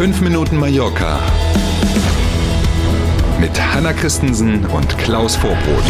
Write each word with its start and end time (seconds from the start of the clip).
5 0.00 0.22
Minuten 0.22 0.56
Mallorca 0.56 1.20
mit 3.38 3.50
Hanna 3.60 3.92
Christensen 3.92 4.64
und 4.64 4.96
Klaus 4.96 5.36
Vorbrot. 5.36 5.84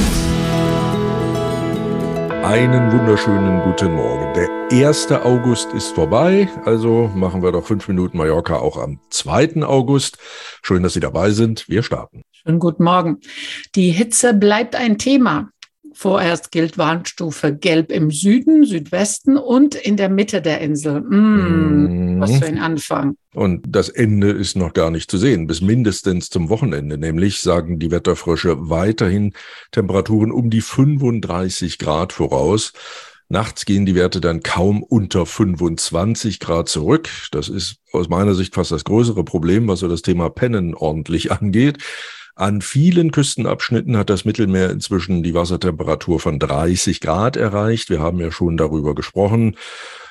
Einen 2.42 2.90
wunderschönen 2.90 3.62
guten 3.62 3.94
Morgen. 3.94 4.34
Der 4.34 4.88
1. 4.88 5.12
August 5.12 5.72
ist 5.74 5.94
vorbei, 5.94 6.48
also 6.64 7.08
machen 7.14 7.40
wir 7.44 7.52
doch 7.52 7.64
5 7.64 7.86
Minuten 7.86 8.18
Mallorca 8.18 8.56
auch 8.56 8.78
am 8.78 8.98
2. 9.10 9.62
August. 9.62 10.18
Schön, 10.60 10.82
dass 10.82 10.94
Sie 10.94 11.00
dabei 11.00 11.30
sind. 11.30 11.68
Wir 11.68 11.84
starten. 11.84 12.24
Schönen 12.32 12.58
guten 12.58 12.82
Morgen. 12.82 13.20
Die 13.76 13.92
Hitze 13.92 14.34
bleibt 14.34 14.74
ein 14.74 14.98
Thema. 14.98 15.50
Vorerst 15.92 16.50
gilt 16.50 16.78
Warnstufe 16.78 17.54
Gelb 17.54 17.90
im 17.90 18.10
Süden, 18.10 18.64
Südwesten 18.64 19.36
und 19.36 19.74
in 19.74 19.96
der 19.96 20.08
Mitte 20.08 20.40
der 20.40 20.60
Insel. 20.60 21.00
Mm, 21.00 22.20
was 22.20 22.36
für 22.38 22.46
ein 22.46 22.58
Anfang. 22.58 23.16
Und 23.34 23.64
das 23.68 23.88
Ende 23.88 24.30
ist 24.30 24.56
noch 24.56 24.72
gar 24.72 24.90
nicht 24.90 25.10
zu 25.10 25.18
sehen, 25.18 25.46
bis 25.46 25.60
mindestens 25.60 26.30
zum 26.30 26.48
Wochenende. 26.48 26.98
Nämlich 26.98 27.40
sagen 27.40 27.78
die 27.78 27.90
Wetterfrösche 27.90 28.70
weiterhin 28.70 29.32
Temperaturen 29.72 30.32
um 30.32 30.50
die 30.50 30.60
35 30.60 31.78
Grad 31.78 32.12
voraus. 32.12 32.72
Nachts 33.28 33.64
gehen 33.64 33.86
die 33.86 33.94
Werte 33.94 34.20
dann 34.20 34.42
kaum 34.42 34.82
unter 34.82 35.24
25 35.24 36.40
Grad 36.40 36.68
zurück. 36.68 37.08
Das 37.30 37.48
ist 37.48 37.76
aus 37.92 38.08
meiner 38.08 38.34
Sicht 38.34 38.56
fast 38.56 38.72
das 38.72 38.82
größere 38.82 39.22
Problem, 39.22 39.68
was 39.68 39.78
so 39.80 39.88
das 39.88 40.02
Thema 40.02 40.30
Pennen 40.30 40.74
ordentlich 40.74 41.30
angeht. 41.40 41.78
An 42.34 42.62
vielen 42.62 43.10
Küstenabschnitten 43.10 43.96
hat 43.96 44.10
das 44.10 44.24
Mittelmeer 44.24 44.70
inzwischen 44.70 45.22
die 45.22 45.34
Wassertemperatur 45.34 46.20
von 46.20 46.38
30 46.38 47.00
Grad 47.00 47.36
erreicht. 47.36 47.90
Wir 47.90 48.00
haben 48.00 48.20
ja 48.20 48.30
schon 48.30 48.56
darüber 48.56 48.94
gesprochen. 48.94 49.56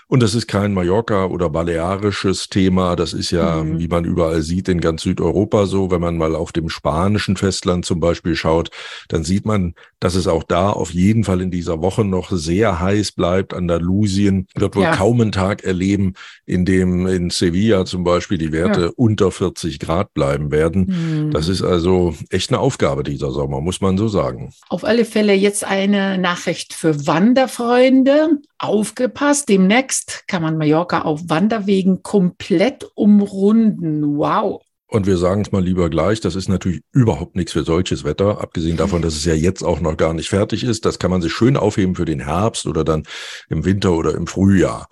Und 0.10 0.24
das 0.24 0.34
ist 0.34 0.48
kein 0.48 0.74
Mallorca 0.74 1.26
oder 1.26 1.52
balearisches 1.52 2.50
Thema. 2.50 2.96
Das 2.96 3.14
ist 3.14 3.30
ja, 3.30 3.64
mhm. 3.64 3.78
wie 3.78 3.88
man 3.88 4.06
überall 4.06 4.42
sieht, 4.42 4.68
in 4.68 4.82
ganz 4.82 5.04
Südeuropa 5.04 5.68
so. 5.68 5.92
Wenn 5.92 6.02
man 6.02 6.18
mal 6.18 6.36
auf 6.36 6.52
dem 6.52 6.68
spanischen 6.68 7.38
Festland 7.38 7.86
zum 7.86 8.00
Beispiel 8.00 8.36
schaut, 8.36 8.72
dann 9.08 9.24
sieht 9.24 9.46
man, 9.46 9.76
dass 10.00 10.16
es 10.16 10.26
auch 10.26 10.42
da 10.42 10.72
auf 10.72 10.92
jeden 10.92 11.24
Fall 11.24 11.42
in 11.42 11.52
dieser 11.52 11.84
Woche 11.84 12.04
noch 12.04 12.32
sehr 12.32 12.80
heiß 12.80 13.12
bleibt. 13.12 13.54
Andalusien 13.54 14.48
wird 14.56 14.76
wohl 14.76 14.82
ja. 14.82 14.96
kaum 14.96 15.22
einen 15.22 15.32
Tag 15.32 15.64
erleben, 15.64 16.16
in 16.48 16.66
dem 16.66 17.06
in 17.06 17.30
Sevilla 17.30 17.86
zum 17.86 18.04
Beispiel 18.04 18.40
die 18.40 18.52
Werte 18.52 18.82
ja. 18.82 18.92
unter 18.96 19.30
40 19.30 19.78
Grad 19.78 20.16
bleiben 20.16 20.50
werden. 20.50 21.28
Mhm. 21.28 21.32
Das 21.32 21.48
ist 21.48 21.62
also 21.62 22.16
echt 22.32 22.50
eine 22.50 22.58
Aufgabe 22.58 23.04
dieser 23.04 23.30
Sommer, 23.30 23.62
muss 23.62 23.80
man 23.80 23.96
so 24.00 24.08
sagen. 24.08 24.54
Auf 24.70 24.84
alle 24.84 25.06
Fälle 25.06 25.34
jetzt 25.34 25.64
eine 25.64 26.18
Nachricht 26.18 26.74
für 26.74 27.06
Wanderfreunde. 27.06 28.40
Aufgepasst, 28.60 29.48
demnächst 29.48 30.28
kann 30.28 30.42
man 30.42 30.58
Mallorca 30.58 31.02
auf 31.02 31.22
Wanderwegen 31.28 32.04
komplett 32.04 32.86
umrunden. 32.96 34.18
Wow. 34.18 34.62
Und 34.92 35.06
wir 35.06 35.18
sagen 35.18 35.42
es 35.42 35.52
mal 35.52 35.64
lieber 35.64 35.90
gleich, 35.90 36.20
das 36.20 36.36
ist 36.36 36.50
natürlich 36.50 36.82
überhaupt 36.92 37.36
nichts 37.36 37.54
für 37.54 37.64
solches 37.64 38.04
Wetter, 38.04 38.42
abgesehen 38.42 38.76
davon, 38.76 39.02
dass 39.02 39.16
es 39.16 39.24
ja 39.24 39.36
jetzt 39.36 39.64
auch 39.64 39.80
noch 39.80 39.96
gar 39.96 40.14
nicht 40.14 40.30
fertig 40.30 40.64
ist. 40.64 40.84
Das 40.84 40.98
kann 40.98 41.12
man 41.12 41.22
sich 41.22 41.32
schön 41.32 41.58
aufheben 41.58 41.96
für 41.96 42.06
den 42.06 42.20
Herbst 42.20 42.66
oder 42.66 42.84
dann 42.84 43.04
im 43.50 43.66
Winter 43.66 43.94
oder 43.94 44.16
im 44.16 44.28
Frühjahr. 44.28 44.88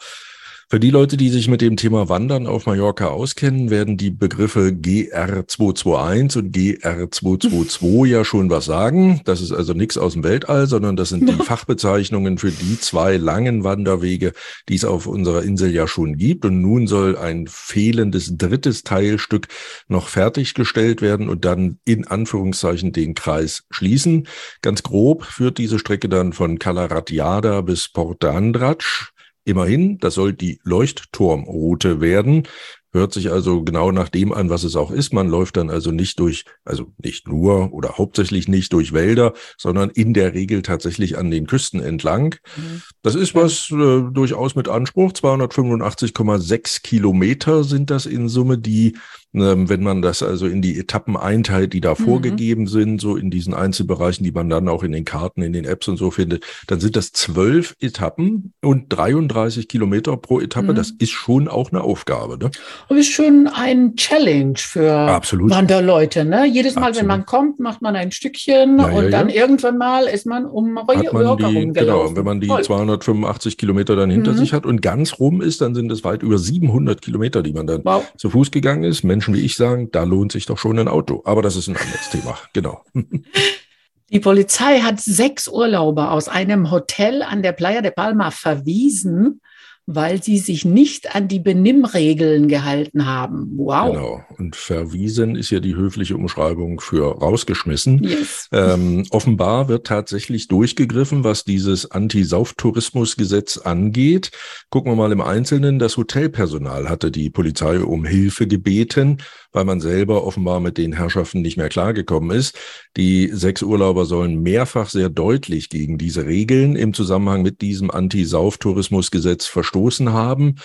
Für 0.69 0.81
die 0.81 0.89
Leute, 0.89 1.15
die 1.15 1.29
sich 1.29 1.47
mit 1.47 1.61
dem 1.61 1.77
Thema 1.77 2.09
Wandern 2.09 2.45
auf 2.45 2.65
Mallorca 2.65 3.07
auskennen, 3.07 3.69
werden 3.69 3.95
die 3.95 4.11
Begriffe 4.11 4.71
GR221 4.71 6.37
und 6.37 6.53
GR222 6.53 8.05
ja 8.07 8.25
schon 8.25 8.49
was 8.49 8.65
sagen. 8.65 9.21
Das 9.23 9.39
ist 9.39 9.53
also 9.53 9.71
nichts 9.71 9.97
aus 9.97 10.11
dem 10.11 10.25
Weltall, 10.25 10.67
sondern 10.67 10.97
das 10.97 11.07
sind 11.07 11.29
die 11.29 11.41
Fachbezeichnungen 11.41 12.37
für 12.37 12.51
die 12.51 12.77
zwei 12.81 13.15
langen 13.15 13.63
Wanderwege, 13.63 14.33
die 14.67 14.75
es 14.75 14.83
auf 14.83 15.07
unserer 15.07 15.43
Insel 15.43 15.73
ja 15.73 15.87
schon 15.87 16.17
gibt. 16.17 16.43
Und 16.43 16.59
nun 16.59 16.87
soll 16.87 17.17
ein 17.17 17.47
fehlendes 17.47 18.35
drittes 18.37 18.83
Teilstück 18.83 19.47
noch 19.87 20.09
fertiggestellt 20.09 21.01
werden 21.01 21.29
und 21.29 21.45
dann 21.45 21.79
in 21.85 22.05
Anführungszeichen 22.05 22.91
den 22.91 23.13
Kreis 23.13 23.63
schließen. 23.69 24.27
Ganz 24.61 24.83
grob 24.83 25.23
führt 25.23 25.59
diese 25.59 25.79
Strecke 25.79 26.09
dann 26.09 26.33
von 26.33 26.59
Calaratiada 26.59 27.61
bis 27.61 27.87
Porta 27.87 28.31
Andratsch 28.31 29.13
Immerhin, 29.47 29.97
das 29.99 30.15
soll 30.15 30.33
die 30.33 30.59
Leuchtturmroute 30.65 32.01
werden. 32.01 32.43
Hört 32.91 33.13
sich 33.13 33.31
also 33.31 33.63
genau 33.63 33.93
nach 33.93 34.09
dem 34.09 34.33
an, 34.33 34.49
was 34.49 34.65
es 34.65 34.75
auch 34.75 34.91
ist. 34.91 35.13
Man 35.13 35.29
läuft 35.29 35.55
dann 35.55 35.69
also 35.69 35.91
nicht 35.91 36.19
durch, 36.19 36.43
also 36.65 36.91
nicht 36.97 37.29
nur 37.29 37.71
oder 37.71 37.97
hauptsächlich 37.97 38.49
nicht 38.49 38.73
durch 38.73 38.91
Wälder, 38.91 39.31
sondern 39.57 39.89
in 39.89 40.13
der 40.13 40.33
Regel 40.33 40.63
tatsächlich 40.63 41.17
an 41.17 41.31
den 41.31 41.47
Küsten 41.47 41.79
entlang. 41.79 42.35
Mhm. 42.57 42.81
Das 43.03 43.15
ist 43.15 43.35
was 43.35 43.71
äh, 43.71 44.11
durchaus 44.11 44.55
mit 44.55 44.67
Anspruch. 44.67 45.13
285,6 45.13 46.81
Kilometer 46.81 47.63
sind 47.63 47.89
das 47.89 48.05
in 48.05 48.27
Summe, 48.27 48.57
die 48.57 48.97
wenn 49.39 49.83
man 49.83 50.01
das 50.01 50.23
also 50.23 50.47
in 50.47 50.61
die 50.61 50.77
Etappen 50.77 51.17
einteilt, 51.17 51.73
die 51.73 51.81
da 51.81 51.91
mhm. 51.91 52.03
vorgegeben 52.03 52.67
sind, 52.67 53.01
so 53.01 53.15
in 53.15 53.29
diesen 53.29 53.53
Einzelbereichen, 53.53 54.23
die 54.23 54.31
man 54.31 54.49
dann 54.49 54.67
auch 54.67 54.83
in 54.83 54.91
den 54.91 55.05
Karten, 55.05 55.41
in 55.41 55.53
den 55.53 55.65
Apps 55.65 55.87
und 55.87 55.97
so 55.97 56.11
findet, 56.11 56.45
dann 56.67 56.79
sind 56.79 56.95
das 56.95 57.11
zwölf 57.11 57.75
Etappen 57.79 58.53
und 58.61 58.85
33 58.89 59.67
Kilometer 59.67 60.17
pro 60.17 60.39
Etappe. 60.39 60.71
Mhm. 60.71 60.75
Das 60.75 60.91
ist 60.91 61.11
schon 61.11 61.47
auch 61.47 61.71
eine 61.71 61.81
Aufgabe. 61.81 62.37
Ne? 62.37 62.51
Und 62.87 62.97
ist 62.97 63.11
schon 63.11 63.47
ein 63.47 63.95
Challenge 63.95 64.57
für 64.57 64.93
Absolut. 64.93 65.51
Wanderleute. 65.51 66.25
Ne? 66.25 66.45
Jedes 66.45 66.75
Mal, 66.75 66.89
Absolut. 66.89 67.01
wenn 67.01 67.07
man 67.07 67.25
kommt, 67.25 67.59
macht 67.59 67.81
man 67.81 67.95
ein 67.95 68.11
Stückchen 68.11 68.79
ja, 68.79 68.85
und 68.87 69.05
ja, 69.05 69.09
dann 69.09 69.29
ja. 69.29 69.35
irgendwann 69.35 69.77
mal 69.77 70.05
ist 70.05 70.25
man 70.25 70.45
um 70.45 70.73
Mallorca 70.73 71.47
rumgelaufen. 71.47 71.73
Genau, 71.73 72.15
wenn 72.15 72.25
man 72.25 72.41
die 72.41 72.47
Voll. 72.47 72.63
285 72.63 73.57
Kilometer 73.57 73.95
dann 73.95 74.09
hinter 74.09 74.33
mhm. 74.33 74.37
sich 74.37 74.53
hat 74.53 74.65
und 74.65 74.81
ganz 74.81 75.19
rum 75.19 75.41
ist, 75.41 75.61
dann 75.61 75.75
sind 75.75 75.91
es 75.91 76.03
weit 76.03 76.23
über 76.23 76.37
700 76.37 77.01
Kilometer, 77.01 77.43
die 77.43 77.53
man 77.53 77.67
dann 77.67 77.81
wow. 77.83 78.03
zu 78.17 78.29
Fuß 78.29 78.51
gegangen 78.51 78.83
ist. 78.83 79.03
Menschen 79.03 79.26
wie 79.33 79.41
ich 79.41 79.55
sagen, 79.55 79.91
da 79.91 80.03
lohnt 80.03 80.31
sich 80.31 80.45
doch 80.45 80.57
schon 80.57 80.79
ein 80.79 80.87
Auto. 80.87 81.21
Aber 81.25 81.41
das 81.41 81.55
ist 81.55 81.67
ein 81.67 81.77
anderes 81.77 82.09
Thema. 82.09 82.37
Genau. 82.53 82.83
Die 84.09 84.21
Polizei 84.21 84.79
hat 84.79 85.01
sechs 85.01 85.49
Urlauber 85.49 86.11
aus 86.11 86.29
einem 86.29 86.71
Hotel 86.71 87.21
an 87.21 87.43
der 87.43 87.51
Playa 87.51 87.81
de 87.81 87.91
Palma 87.91 88.31
verwiesen, 88.31 89.41
weil 89.89 90.21
sie 90.21 90.37
sich 90.37 90.65
nicht 90.65 91.15
an 91.15 91.29
die 91.29 91.39
Benimmregeln 91.39 92.49
gehalten 92.49 93.05
haben. 93.05 93.53
Wow. 93.55 93.93
Genau. 93.93 94.25
Und 94.37 94.57
verwiesen 94.57 95.37
ist 95.37 95.49
ja 95.49 95.61
die 95.61 95.75
höfliche 95.75 96.17
Umschreibung 96.17 96.81
für 96.81 97.17
rausgeschmissen. 97.17 98.03
Yes. 98.03 98.49
Ähm, 98.51 99.05
offenbar 99.11 99.69
wird 99.69 99.87
tatsächlich 99.87 100.49
durchgegriffen, 100.49 101.23
was 101.23 101.45
dieses 101.45 101.89
Anti-Sauftourismus-Gesetz 101.89 103.59
angeht. 103.59 104.31
Gucken 104.69 104.91
wir 104.91 104.97
mal 104.97 105.13
im 105.13 105.21
Einzelnen. 105.21 105.79
Das 105.79 105.95
Hotelpersonal 105.95 106.89
hatte 106.89 107.09
die 107.09 107.29
Polizei 107.29 107.79
um 107.79 108.03
Hilfe 108.03 108.45
gebeten, 108.45 109.19
weil 109.57 109.65
man 109.65 109.79
selber 109.79 110.23
offenbar 110.23 110.59
mit 110.59 110.77
den 110.77 110.93
Herrschaften 110.93 111.41
nicht 111.41 111.57
mehr 111.57 111.69
klargekommen 111.69 112.29
ist. 112.29 112.55
Die 112.95 113.31
sechs 113.33 113.63
Urlauber 113.63 114.05
sollen 114.05 114.43
mehrfach 114.43 114.87
sehr 114.87 115.09
deutlich 115.09 115.69
gegen 115.69 115.97
diese 115.97 116.27
Regeln 116.27 116.75
im 116.75 116.93
Zusammenhang 116.93 117.41
mit 117.41 117.61
diesem 117.61 117.89
Anti-Sauftourismus-Gesetz 117.89 119.47
verstoßen 119.47 120.13
haben. 120.13 120.57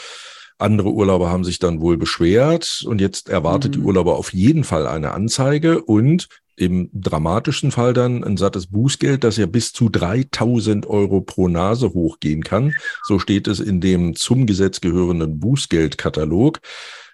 Andere 0.58 0.90
Urlauber 0.90 1.30
haben 1.30 1.42
sich 1.42 1.58
dann 1.58 1.80
wohl 1.80 1.96
beschwert 1.96 2.84
und 2.86 3.00
jetzt 3.00 3.30
erwartet 3.30 3.70
mhm. 3.70 3.80
die 3.80 3.86
Urlauber 3.86 4.16
auf 4.16 4.34
jeden 4.34 4.62
Fall 4.62 4.86
eine 4.86 5.12
Anzeige 5.12 5.82
und 5.82 6.28
im 6.56 6.90
dramatischen 6.92 7.70
Fall 7.70 7.94
dann 7.94 8.22
ein 8.22 8.36
sattes 8.36 8.66
Bußgeld, 8.66 9.24
das 9.24 9.38
ja 9.38 9.46
bis 9.46 9.72
zu 9.72 9.88
3000 9.88 10.84
Euro 10.86 11.22
pro 11.22 11.48
Nase 11.48 11.94
hochgehen 11.94 12.44
kann. 12.44 12.74
So 13.04 13.18
steht 13.18 13.48
es 13.48 13.58
in 13.58 13.80
dem 13.80 14.16
zum 14.16 14.44
Gesetz 14.44 14.82
gehörenden 14.82 15.40
Bußgeldkatalog. 15.40 16.60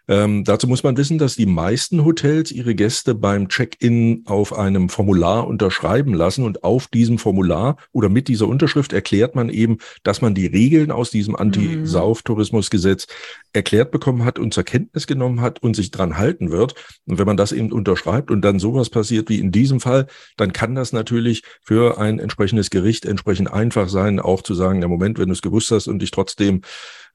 Ähm, 0.08 0.44
dazu 0.44 0.66
muss 0.66 0.82
man 0.82 0.96
wissen, 0.96 1.18
dass 1.18 1.36
die 1.36 1.46
meisten 1.46 2.04
Hotels 2.04 2.50
ihre 2.50 2.74
Gäste 2.74 3.14
beim 3.14 3.48
Check-in 3.48 4.22
auf 4.26 4.54
einem 4.54 4.88
Formular 4.88 5.46
unterschreiben 5.46 6.14
lassen 6.14 6.44
und 6.44 6.64
auf 6.64 6.86
diesem 6.86 7.18
Formular 7.18 7.76
oder 7.92 8.08
mit 8.08 8.28
dieser 8.28 8.48
Unterschrift 8.48 8.94
erklärt 8.94 9.34
man 9.34 9.50
eben, 9.50 9.78
dass 10.04 10.22
man 10.22 10.34
die 10.34 10.46
Regeln 10.46 10.90
aus 10.90 11.10
diesem 11.10 11.36
Anti-Sauf-Tourismusgesetz 11.36 13.06
erklärt 13.52 13.90
bekommen 13.90 14.24
hat 14.24 14.38
und 14.38 14.52
zur 14.52 14.64
Kenntnis 14.64 15.06
genommen 15.06 15.40
hat 15.40 15.62
und 15.62 15.74
sich 15.74 15.90
dran 15.90 16.18
halten 16.18 16.50
wird. 16.50 16.74
Und 17.06 17.18
wenn 17.18 17.26
man 17.26 17.36
das 17.36 17.52
eben 17.52 17.72
unterschreibt 17.72 18.30
und 18.30 18.42
dann 18.42 18.58
sowas 18.58 18.90
passiert 18.90 19.28
wie 19.28 19.38
in 19.38 19.52
diesem 19.52 19.80
Fall, 19.80 20.06
dann 20.36 20.52
kann 20.52 20.74
das 20.74 20.92
natürlich 20.92 21.42
für 21.62 21.98
ein 21.98 22.18
entsprechendes 22.18 22.70
Gericht 22.70 23.06
entsprechend 23.06 23.52
einfach 23.52 23.88
sein, 23.88 24.20
auch 24.20 24.42
zu 24.42 24.54
sagen, 24.54 24.82
im 24.82 24.90
Moment, 24.90 25.18
wenn 25.18 25.28
du 25.28 25.32
es 25.32 25.42
gewusst 25.42 25.70
hast 25.70 25.88
und 25.88 26.00
dich 26.00 26.10
trotzdem 26.10 26.62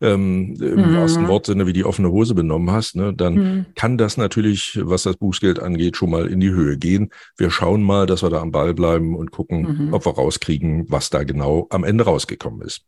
ähm, 0.01 0.55
im 0.59 0.91
mhm. 0.91 0.95
wahrsten 0.95 1.27
Wortsinne 1.27 1.67
wie 1.67 1.73
die 1.73 1.85
offene 1.85 2.11
Hose 2.11 2.33
benommen 2.35 2.71
hast, 2.71 2.95
ne, 2.95 3.13
dann 3.13 3.33
mhm. 3.35 3.65
kann 3.75 3.97
das 3.97 4.17
natürlich, 4.17 4.79
was 4.81 5.03
das 5.03 5.17
Bußgeld 5.17 5.59
angeht, 5.59 5.97
schon 5.97 6.09
mal 6.09 6.27
in 6.27 6.39
die 6.39 6.51
Höhe 6.51 6.77
gehen. 6.77 7.09
Wir 7.37 7.51
schauen 7.51 7.83
mal, 7.83 8.05
dass 8.05 8.23
wir 8.23 8.29
da 8.29 8.41
am 8.41 8.51
Ball 8.51 8.73
bleiben 8.73 9.15
und 9.15 9.31
gucken, 9.31 9.87
mhm. 9.87 9.93
ob 9.93 10.05
wir 10.05 10.15
rauskriegen, 10.15 10.85
was 10.89 11.09
da 11.09 11.23
genau 11.23 11.67
am 11.69 11.83
Ende 11.83 12.03
rausgekommen 12.05 12.61
ist. 12.61 12.81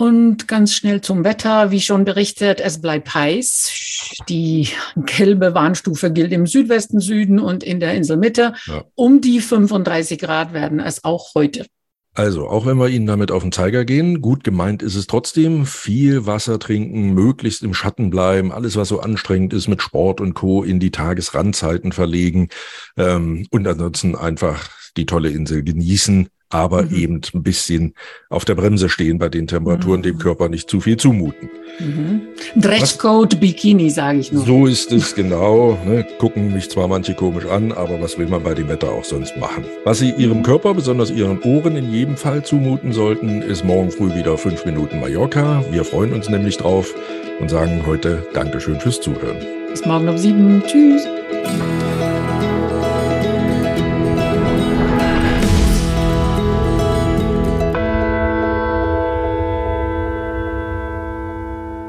Und 0.00 0.48
ganz 0.48 0.72
schnell 0.72 1.02
zum 1.02 1.24
Wetter. 1.24 1.70
Wie 1.72 1.80
schon 1.82 2.06
berichtet, 2.06 2.58
es 2.58 2.80
bleibt 2.80 3.12
heiß. 3.12 4.14
Die 4.30 4.66
gelbe 4.96 5.52
Warnstufe 5.52 6.10
gilt 6.10 6.32
im 6.32 6.46
Südwesten, 6.46 7.00
Süden 7.00 7.38
und 7.38 7.62
in 7.62 7.80
der 7.80 7.92
Inselmitte. 7.92 8.54
Ja. 8.64 8.86
Um 8.94 9.20
die 9.20 9.40
35 9.40 10.18
Grad 10.18 10.54
werden 10.54 10.80
es 10.80 11.04
auch 11.04 11.34
heute. 11.34 11.66
Also, 12.14 12.48
auch 12.48 12.64
wenn 12.64 12.78
wir 12.78 12.88
Ihnen 12.88 13.06
damit 13.06 13.30
auf 13.30 13.42
den 13.42 13.52
Zeiger 13.52 13.84
gehen, 13.84 14.22
gut 14.22 14.42
gemeint 14.42 14.82
ist 14.82 14.94
es 14.94 15.06
trotzdem, 15.06 15.66
viel 15.66 16.24
Wasser 16.24 16.58
trinken, 16.58 17.12
möglichst 17.12 17.62
im 17.62 17.74
Schatten 17.74 18.08
bleiben, 18.08 18.52
alles, 18.52 18.76
was 18.76 18.88
so 18.88 19.00
anstrengend 19.00 19.52
ist 19.52 19.68
mit 19.68 19.82
Sport 19.82 20.22
und 20.22 20.32
Co. 20.32 20.62
in 20.62 20.80
die 20.80 20.92
Tagesrandzeiten 20.92 21.92
verlegen 21.92 22.48
ähm, 22.96 23.46
und 23.50 23.68
ansonsten 23.68 24.16
einfach 24.16 24.70
die 24.96 25.04
tolle 25.04 25.28
Insel 25.28 25.62
genießen, 25.62 26.30
aber 26.50 26.82
mhm. 26.82 26.94
eben 26.94 27.20
ein 27.32 27.42
bisschen 27.42 27.94
auf 28.28 28.44
der 28.44 28.56
Bremse 28.56 28.88
stehen 28.88 29.18
bei 29.18 29.28
den 29.28 29.46
Temperaturen, 29.46 30.00
mhm. 30.00 30.04
dem 30.04 30.18
Körper 30.18 30.48
nicht 30.48 30.68
zu 30.68 30.80
viel 30.80 30.96
zumuten. 30.96 31.48
Mhm. 31.78 32.20
Dresscode? 32.56 33.40
Bikini, 33.40 33.88
sage 33.88 34.18
ich 34.18 34.32
nur. 34.32 34.44
So 34.44 34.66
ist 34.66 34.92
es 34.92 35.14
genau. 35.14 35.78
Ne? 35.86 36.04
Gucken 36.18 36.52
mich 36.52 36.68
zwar 36.68 36.88
manche 36.88 37.14
komisch 37.14 37.46
an, 37.46 37.72
aber 37.72 38.00
was 38.00 38.18
will 38.18 38.26
man 38.26 38.42
bei 38.42 38.54
dem 38.54 38.68
Wetter 38.68 38.90
auch 38.90 39.04
sonst 39.04 39.36
machen? 39.36 39.64
Was 39.84 40.00
Sie 40.00 40.10
Ihrem 40.10 40.38
mhm. 40.38 40.42
Körper, 40.42 40.74
besonders 40.74 41.10
Ihren 41.10 41.40
Ohren 41.42 41.76
in 41.76 41.92
jedem 41.92 42.16
Fall 42.16 42.44
zumuten 42.44 42.92
sollten, 42.92 43.42
ist 43.42 43.64
morgen 43.64 43.90
früh 43.90 44.14
wieder 44.14 44.36
fünf 44.36 44.64
Minuten 44.66 45.00
Mallorca. 45.00 45.64
Wir 45.70 45.84
freuen 45.84 46.12
uns 46.12 46.28
nämlich 46.28 46.56
drauf 46.56 46.92
und 47.38 47.48
sagen 47.48 47.84
heute 47.86 48.26
Dankeschön 48.34 48.80
fürs 48.80 49.00
Zuhören. 49.00 49.38
Bis 49.70 49.86
morgen 49.86 50.08
um 50.08 50.18
sieben. 50.18 50.62
Tschüss. 50.66 51.06